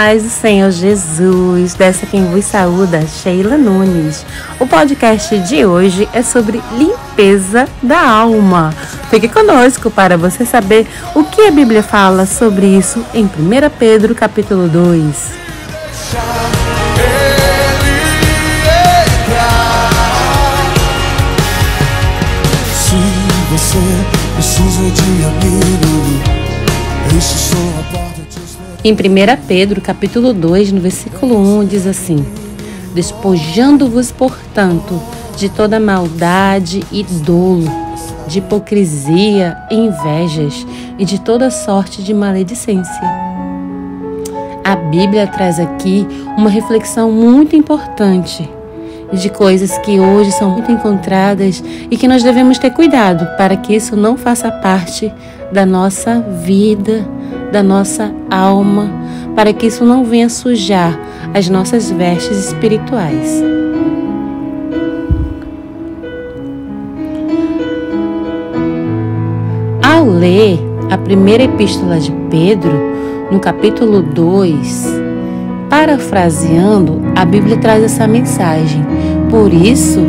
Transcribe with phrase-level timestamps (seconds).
[0.00, 4.24] paz do Senhor Jesus, dessa quem vos saúda, Sheila Nunes.
[4.58, 8.74] O podcast de hoje é sobre limpeza da alma.
[9.10, 13.28] Fique conosco para você saber o que a Bíblia fala sobre isso em 1
[13.78, 15.16] Pedro capítulo 2.
[22.72, 22.96] Se
[23.50, 23.78] você
[24.34, 26.39] precisa de amigo,
[28.82, 28.96] em 1
[29.46, 32.24] Pedro, capítulo 2, no versículo 1, diz assim:
[32.94, 35.00] Despojando-vos, portanto,
[35.36, 37.70] de toda maldade e dolo,
[38.26, 40.66] de hipocrisia e invejas
[40.98, 43.02] e de toda sorte de maledicência.
[44.64, 46.06] A Bíblia traz aqui
[46.38, 48.48] uma reflexão muito importante
[49.12, 53.74] de coisas que hoje são muito encontradas e que nós devemos ter cuidado para que
[53.74, 55.12] isso não faça parte
[55.52, 57.06] da nossa vida
[57.50, 58.90] da nossa alma,
[59.34, 60.98] para que isso não venha sujar
[61.34, 63.42] as nossas vestes espirituais.
[69.82, 70.58] Ao ler
[70.90, 72.72] a primeira epístola de Pedro,
[73.30, 75.00] no capítulo 2,
[75.68, 78.84] parafraseando, a Bíblia traz essa mensagem.
[79.30, 80.00] Por isso,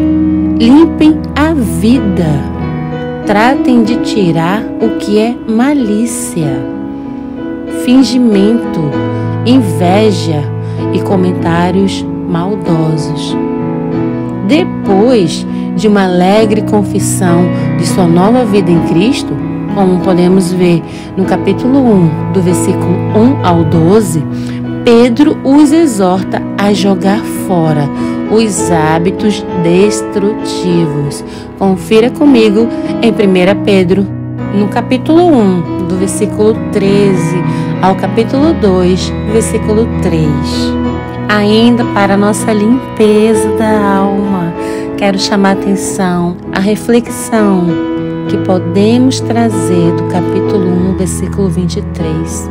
[0.58, 2.50] limpem a vida.
[3.31, 6.49] Tratem de tirar o que é malícia
[7.85, 8.81] fingimento,
[9.45, 10.43] inveja
[10.91, 13.33] e comentários maldosos.
[14.49, 17.45] Depois de uma alegre confissão
[17.77, 19.33] de sua nova vida em Cristo,
[19.75, 20.83] como podemos ver
[21.15, 24.21] no capítulo 1, do versículo 1 ao 12,
[24.83, 27.87] Pedro os exorta a jogar fora
[28.31, 31.23] os hábitos destrutivos.
[31.59, 32.67] Confira comigo
[33.01, 34.07] em 1 Pedro,
[34.55, 37.43] no capítulo 1, do versículo 13
[37.81, 40.29] ao capítulo 2, versículo 3.
[41.27, 44.53] Ainda para nossa limpeza da alma,
[44.97, 47.67] quero chamar a atenção a reflexão
[48.30, 52.49] que podemos trazer do capítulo 1, versículo 23.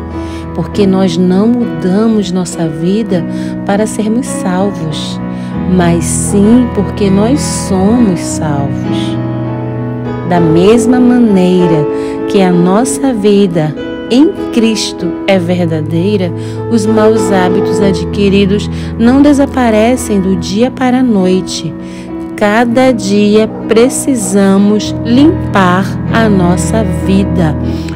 [0.54, 3.24] Porque nós não mudamos nossa vida
[3.64, 5.18] para sermos salvos,
[5.70, 9.16] mas sim porque nós somos salvos.
[10.28, 11.86] Da mesma maneira
[12.28, 13.74] que a nossa vida
[14.10, 16.32] em Cristo é verdadeira,
[16.70, 21.72] os maus hábitos adquiridos não desaparecem do dia para a noite.
[22.36, 27.54] Cada dia precisamos limpar a nossa vida,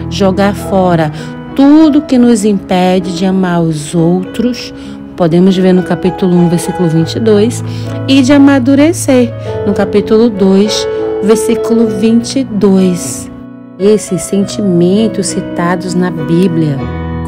[0.08, 1.10] jogar fora
[1.56, 4.74] tudo que nos impede de amar os outros,
[5.16, 7.64] podemos ver no capítulo 1, versículo 22,
[8.08, 9.32] e de amadurecer,
[9.66, 10.88] no capítulo 2,
[11.22, 13.30] versículo 22.
[13.78, 16.78] Esses sentimentos citados na Bíblia,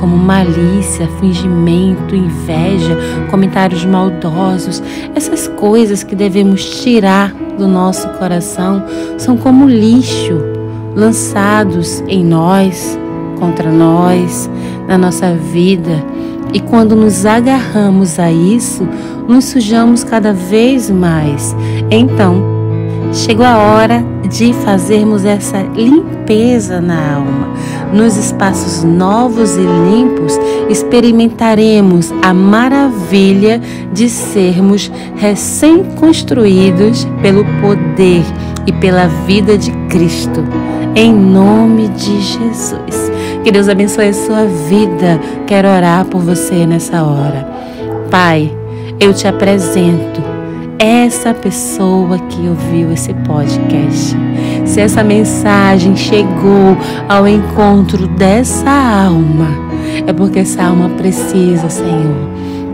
[0.01, 2.97] como malícia, fingimento, inveja,
[3.31, 4.83] comentários maldosos,
[5.15, 8.85] essas coisas que devemos tirar do nosso coração,
[9.17, 10.39] são como lixo
[10.95, 12.99] lançados em nós,
[13.39, 14.51] contra nós,
[14.87, 16.03] na nossa vida.
[16.53, 18.89] E quando nos agarramos a isso,
[19.29, 21.55] nos sujamos cada vez mais.
[21.91, 22.57] Então,
[23.13, 27.49] Chegou a hora de fazermos essa limpeza na alma.
[27.93, 33.61] Nos espaços novos e limpos, experimentaremos a maravilha
[33.93, 38.23] de sermos recém-construídos pelo poder
[38.67, 40.45] e pela vida de Cristo.
[40.99, 43.13] Em nome de Jesus.
[43.45, 45.21] Que Deus abençoe a sua vida.
[45.47, 47.47] Quero orar por você nessa hora.
[48.11, 48.51] Pai,
[48.99, 50.23] eu te apresento
[50.79, 54.17] essa pessoa que ouviu esse podcast.
[54.65, 56.75] Se essa mensagem chegou
[57.07, 59.49] ao encontro dessa alma,
[60.07, 62.17] é porque essa alma precisa, Senhor,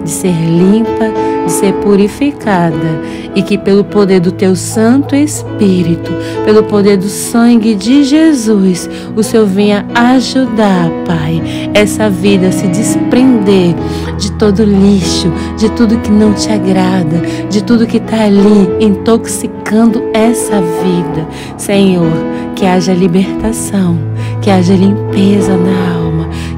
[0.05, 1.11] de ser limpa,
[1.53, 3.01] ser purificada
[3.35, 6.11] e que pelo poder do teu Santo Espírito,
[6.45, 12.67] pelo poder do sangue de Jesus, o Senhor venha ajudar, Pai, essa vida a se
[12.67, 13.75] desprender
[14.19, 20.03] de todo lixo, de tudo que não te agrada, de tudo que está ali intoxicando
[20.13, 21.29] essa vida.
[21.57, 22.13] Senhor,
[22.57, 23.99] que haja libertação,
[24.41, 26.02] que haja limpeza na alma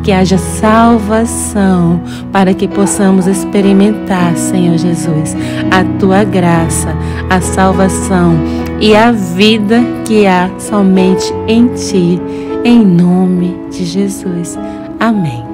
[0.04, 5.34] que haja salvação, para que possamos experimentar, Senhor Jesus,
[5.70, 6.94] a tua graça,
[7.30, 8.34] a salvação
[8.80, 12.20] e a vida que há somente em ti,
[12.62, 14.58] em nome de Jesus.
[15.00, 15.53] Amém.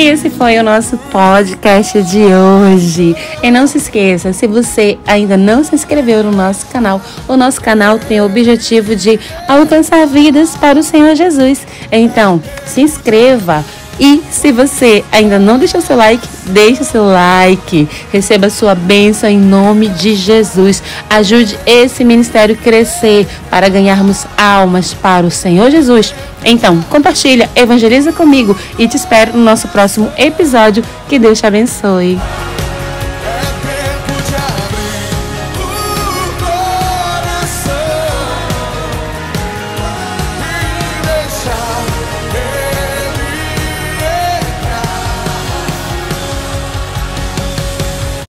[0.00, 3.16] Esse foi o nosso podcast de hoje.
[3.42, 7.60] E não se esqueça, se você ainda não se inscreveu no nosso canal, o nosso
[7.60, 9.18] canal tem o objetivo de
[9.48, 11.66] alcançar vidas para o Senhor Jesus.
[11.90, 13.64] Então, se inscreva
[13.98, 17.88] e se você ainda não deixou seu like, deixe seu like.
[18.12, 20.82] Receba sua bênção em nome de Jesus.
[21.10, 26.14] Ajude esse ministério crescer para ganharmos almas para o Senhor Jesus.
[26.44, 30.84] Então, compartilha, evangeliza comigo e te espero no nosso próximo episódio.
[31.08, 32.18] Que Deus te abençoe.